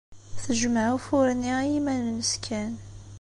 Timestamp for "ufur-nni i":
0.97-1.65